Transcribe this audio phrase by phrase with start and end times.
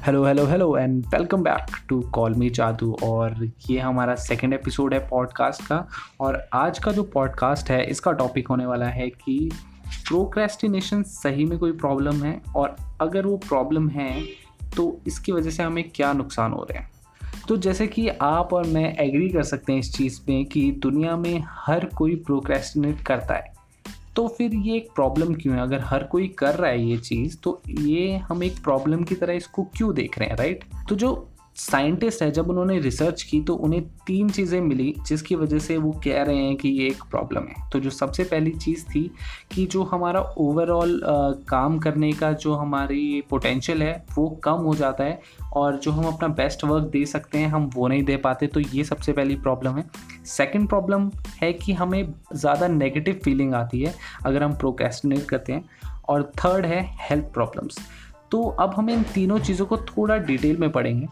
[0.00, 4.94] Hello hello hello and welcome back to call me Jadoo और ये हमारा second episode
[4.94, 5.88] है पॉडकास्ट का।
[6.20, 9.50] और आज का जो पॉडकास्ट है, इसका टॉपिक होने वाला है कि
[10.08, 12.40] प्रोक्रेस्टिनेशन सही में कोई प्रॉब्लम है?
[12.56, 14.22] और अगर वो प्रॉब्लम है
[14.76, 16.90] तो इसकी वजह से हमें क्या नुकसान हो रहे हैं?
[17.48, 21.16] तो जैसे कि आप और मैं एग्री कर सकते हैं इस चीज़ में कि दुनिया
[21.16, 23.59] में हर कोई प्रोक्रेस्टिनेट करता है।
[24.16, 25.62] तो फिर ये एक प्रॉब्लम क्यों है?
[25.62, 29.32] अगर हर कोई कर रहा है ये चीज़ तो ये हम एक प्रॉब्लम की तरह
[29.32, 33.54] इसको क्यों देख रहे हैं राइट तो जो साइंटिस्ट है, जब उन्होंने रिसर्च की तो
[33.54, 37.46] उन्हें तीन चीज़ें मिली, जिसकी वजह से वो कह रहे हैं कि ये एक प्रॉब्लम
[37.46, 39.02] है। तो जो सबसे पहली चीज़ थी
[39.52, 41.00] कि जो हमारा ओवरऑल
[41.48, 45.20] काम करने का जो हमारी पोटेंशियल है, वो कम हो जाता है
[45.54, 48.60] और जो हम अपना बेस्ट वर्क दे सकते हैं, हम वो नहीं दे पाते। तो
[48.60, 49.84] ये सबसे पहली प्रॉब्लम है।
[50.28, 53.94] सेकेंड प्रॉब्लम है कि हमें ज़्यादा नेगेटिव फीलिंग आती है,
[54.26, 55.64] अगर हम प्रोकेस्टिनेट करते हैं।
[56.08, 57.78] और थर्ड है हेल्थ प्रॉब्लम्स
[58.30, 61.06] तो अब हम इन तीनों चीज़ों को थोड़ा डिटेल में पढ़ेंगे।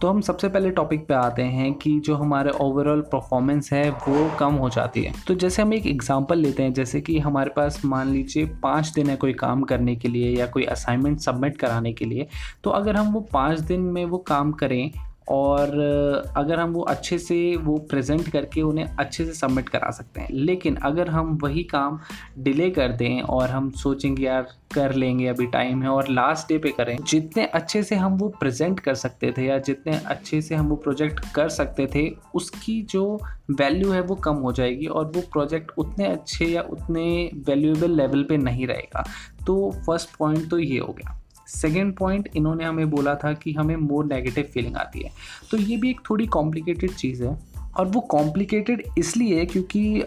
[0.00, 4.30] तो हम सबसे पहले टॉपिक पे आते हैं कि जो हमारे ओवरऑल परफॉर्मेंस है, वो
[4.38, 7.80] कम हो जाती है। तो जैसे हम एक एग्जांपल लेते हैं, जैसे कि हमारे पास
[7.84, 11.92] मान लीजिए पाँच दिन है कोई काम करने के लिए या कोई असाइनमेंट सबमिट कराने
[11.92, 12.26] के लिए
[12.64, 14.90] तो अगर हम वो पाँच दिन में वो काम करें
[15.28, 15.68] और
[16.36, 20.28] अगर हम वो अच्छे से वो प्रेजेंट करके उन्हें अच्छे से सबमिट करा सकते हैं।
[20.30, 22.00] लेकिन अगर हम वही काम
[22.38, 26.58] डिले कर दें और हम सोचेंगे, यार, कर लेंगे, अभी टाइम है और लास्ट डे
[26.58, 30.54] पे करें। जितने अच्छे से हम वो प्रेजेंट कर सकते थे या जितने अच्छे से
[30.54, 35.06] हम वो प्रोजेक्ट कर सकते थे, उसकी जो वैल्यू है वो कम हो जाएगी और
[35.06, 39.04] वो प्रोजेक्ट उतने अच्छे या उतने वैल्यूएबल लेवल पे नहीं रहेगा।
[39.46, 43.74] तो फ़र्स्ट पॉइंट तो ये हो गया। सेकेंड पॉइंट इन्होंने हमें बोला था कि हमें
[43.78, 45.10] मोर नेगेटिव फीलिंग आती है।
[45.50, 47.36] तो ये भी एक थोड़ी कॉम्प्लिकेटेड चीज़ है
[47.76, 50.04] और वो कॉम्प्लिकेटेड इसलिए है क्योंकि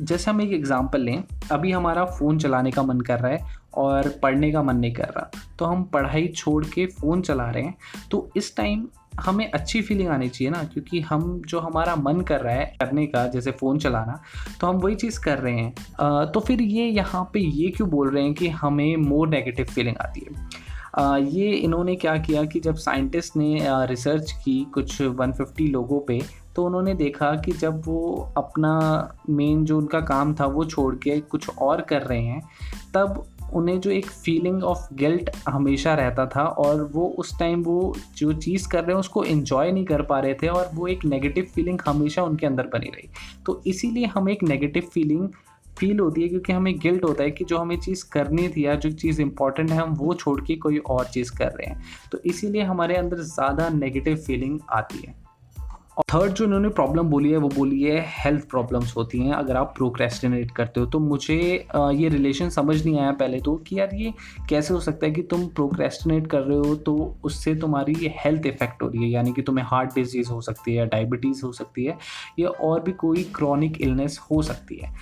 [0.00, 4.08] जैसे हम एक एग्ज़ाम्पल लें, अभी हमारा फ़ोन चलाने का मन कर रहा है और
[4.22, 7.74] पढ़ने का मन नहीं कर रहा तो हम पढ़ाई छोड़ के फ़ोन चला रहे हैं
[8.10, 8.86] तो इस टाइम
[9.20, 13.06] हमें अच्छी फीलिंग आनी चाहिए ना, क्योंकि हम जो हमारा मन कर रहा है करने
[13.06, 14.20] का, जैसे फ़ोन चलाना
[14.60, 18.10] तो हम वही चीज़ कर रहे हैं। तो फिर ये यहाँ पे ये क्यों बोल
[18.10, 20.48] रहे हैं कि हमें मोर नेगेटिव फीलिंग आती है?
[20.98, 26.20] ये इन्होंने क्या किया कि जब साइंटिस्ट ने रिसर्च की कुछ 150 लोगों पे
[26.56, 28.74] तो उन्होंने देखा कि जब वो अपना
[29.30, 32.42] मेन जो उनका काम था वो छोड़ के कुछ और कर रहे हैं,
[32.94, 37.96] तब उन्हें जो एक फीलिंग ऑफ़ गिल्ट हमेशा रहता था और वो उस टाइम वो
[38.16, 41.04] जो चीज़ कर रहे हैं उसको इन्जॉय नहीं कर पा रहे थे और वो एक
[41.04, 43.08] नेगेटिव फीलिंग हमेशा उनके अंदर बनी रही।
[43.46, 45.28] तो इसीलिए हम एक नेगेटिव फीलिंग
[45.78, 48.74] फील होती है क्योंकि हमें गिल्ट होता है कि जो हमें चीज़ करनी थी या
[48.74, 51.82] जो चीज़ इंपॉर्टेंट है, हम वो छोड़ के कोई और चीज़ कर रहे हैं।
[52.12, 55.25] तो इसीलिए हमारे अंदर ज़्यादा नेगेटिव फीलिंग आती है।
[55.96, 59.56] और थर्ड जो इन्होंने प्रॉब्लम बोली है, वो बोली है हेल्थ प्रॉब्लम्स होती हैं। अगर
[59.56, 61.36] आप प्रोक्रेस्टिनेट करते हो तो मुझे
[61.94, 64.12] ये रिलेशन समझ नहीं आया पहले तो कि यार ये
[64.48, 68.82] कैसे हो सकता है कि तुम प्रोक्रेस्टिनेट कर रहे हो तो उससे तुम्हारी हेल्थ इफ़ेक्ट
[68.82, 71.96] हो रही है। यानी कि तुम्हें हार्ट डिज़ीज़ हो सकती है डायबिटीज़ हो सकती है,
[72.38, 74.94] या और भी कोई क्रॉनिक इलनेस हो सकती है।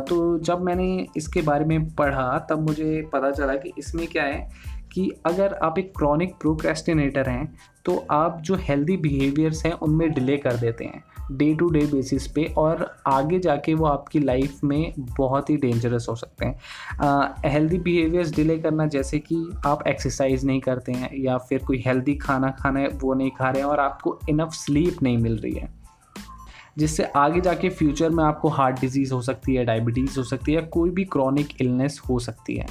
[0.00, 4.74] तो जब मैंने इसके बारे में पढ़ा, तब मुझे पता चला कि इसमें क्या है
[4.92, 7.54] कि अगर आप एक क्रॉनिक प्रोक्रेस्टिनेटर हैं
[7.86, 12.26] तो आप जो हेल्दी बिहेवियर्स हैं, उनमें डिले कर देते हैं डे टू डे बेसिस
[12.26, 17.78] पे और आगे जाके वो आपकी लाइफ में बहुत ही डेंजरस हो सकते हैं। हेल्दी
[17.78, 19.36] बिहेवियर्स डिले करना जैसे कि
[19.66, 23.50] आप एक्सरसाइज नहीं करते हैं या फिर कोई हेल्दी खाना खाना है, वो नहीं खा
[23.50, 25.68] रहे हैं और आपको इनफ स्लीप नहीं मिल रही है।
[26.78, 30.60] जिससे आगे जाके फ्यूचर में आपको हार्ट डिज़ीज़ हो सकती है डायबिटीज़ हो सकती है
[30.60, 32.66] या कोई भी क्रॉनिक इलनेस हो सकती है।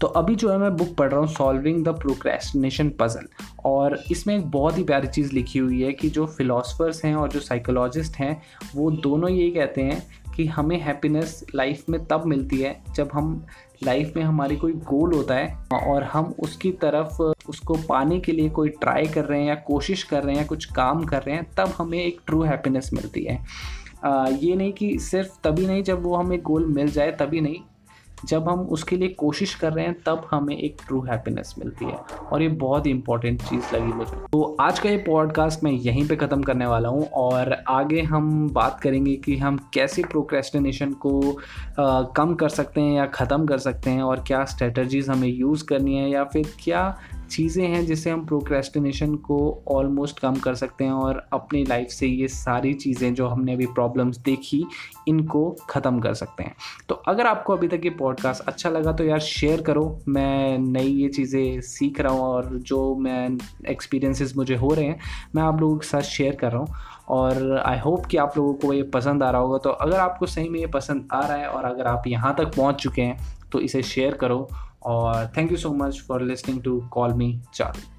[0.00, 3.26] तो अभी जो है मैं बुक पढ़ रहा हूँ सॉल्विंग द प्रोक्रेस्टिनेशन पजल
[3.64, 7.28] और इसमें एक बहुत ही प्यारी चीज़ लिखी हुई है कि जो फिलोसफर्स हैं और
[7.28, 8.42] जो साइकोलॉजिस्ट हैं
[8.74, 10.06] वो दोनों यही कहते हैं
[10.36, 13.46] कि हमें हैप्पीनेस लाइफ में तब मिलती है जब हम
[13.84, 18.48] लाइफ में हमारी कोई गोल होता है और हम उसकी तरफ़ उसको पाने के लिए
[18.48, 21.36] कोई ट्राई कर रहे हैं या कोशिश कर रहे हैं या कुछ काम कर रहे
[21.36, 23.44] हैं तब हमें एक ट्रू हैप्पीनेस मिलती है।
[24.04, 27.56] आ, ये नहीं कि सिर्फ़ तभी नहीं जब वो हमें गोल मिल जाए तभी नहीं
[28.28, 31.96] जब हम उसके लिए कोशिश कर रहे हैं तब हमें एक ट्रू हैप्पीनेस मिलती है।
[32.32, 36.08] और ये बहुत ही इंपॉर्टेंट चीज़ लगी मुझे। तो आज का ये पॉडकास्ट मैं यहीं
[36.08, 41.20] पे ख़त्म करने वाला हूँ और आगे हम बात करेंगे कि हम कैसे प्रोक्रेस्टिनेशन को
[41.80, 45.64] आ, कम कर सकते हैं या ख़त्म कर सकते हैं और क्या स्ट्रेटजीज़ हमें यूज़
[45.64, 46.98] करनी है या फिर क्या
[47.30, 49.38] चीज़ें हैं जिससे हम प्रोक्रेस्टिनेशन को
[49.68, 53.66] ऑलमोस्ट कम कर सकते हैं और अपनी लाइफ से ये सारी चीज़ें जो हमने अभी
[53.66, 54.64] प्रॉब्लम्स देखी,
[55.08, 56.54] इनको ख़त्म कर सकते हैं।
[56.88, 60.92] तो अगर आपको अभी तक ये पॉडकास्ट अच्छा लगा तो यार शेयर करो। मैं नई
[60.92, 63.36] ये चीज़ें सीख रहा हूँ और जो मैं
[63.70, 64.98] एक्सपीरियंसेस मुझे हो रहे हैं,
[65.34, 66.74] मैं आप लोगों के साथ शेयर कर रहा हूँ।
[67.08, 70.26] और आई होप कि आप लोगों को ये पसंद आ रहा होगा। तो अगर आपको
[70.26, 73.50] सही में ये पसंद आ रहा है और अगर आप यहाँ तक पहुँच चुके हैं
[73.52, 74.48] तो इसे शेयर करो
[74.82, 77.95] और thank you so much for listening to call me Charlie